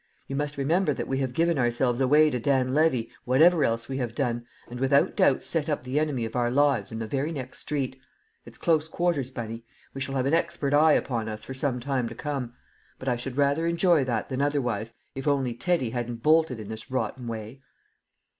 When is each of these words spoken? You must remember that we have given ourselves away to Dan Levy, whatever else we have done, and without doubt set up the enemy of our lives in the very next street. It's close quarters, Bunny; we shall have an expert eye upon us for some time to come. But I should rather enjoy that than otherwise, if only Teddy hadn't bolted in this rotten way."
You 0.25 0.35
must 0.35 0.57
remember 0.57 0.95
that 0.95 1.07
we 1.07 1.19
have 1.19 1.31
given 1.31 1.59
ourselves 1.59 2.01
away 2.01 2.31
to 2.31 2.39
Dan 2.39 2.73
Levy, 2.73 3.11
whatever 3.23 3.63
else 3.63 3.87
we 3.87 3.97
have 3.97 4.15
done, 4.15 4.47
and 4.67 4.79
without 4.79 5.15
doubt 5.15 5.43
set 5.43 5.69
up 5.69 5.83
the 5.83 5.99
enemy 5.99 6.25
of 6.25 6.35
our 6.35 6.49
lives 6.49 6.91
in 6.91 6.97
the 6.97 7.05
very 7.05 7.31
next 7.31 7.59
street. 7.59 7.99
It's 8.43 8.57
close 8.57 8.87
quarters, 8.87 9.29
Bunny; 9.29 9.63
we 9.93 10.01
shall 10.01 10.15
have 10.15 10.25
an 10.25 10.33
expert 10.33 10.73
eye 10.73 10.93
upon 10.93 11.29
us 11.29 11.43
for 11.43 11.53
some 11.53 11.79
time 11.79 12.09
to 12.09 12.15
come. 12.15 12.55
But 12.97 13.09
I 13.09 13.15
should 13.15 13.37
rather 13.37 13.67
enjoy 13.67 14.03
that 14.05 14.29
than 14.29 14.41
otherwise, 14.41 14.91
if 15.13 15.27
only 15.27 15.53
Teddy 15.53 15.91
hadn't 15.91 16.23
bolted 16.23 16.59
in 16.59 16.69
this 16.69 16.89
rotten 16.89 17.27
way." 17.27 17.61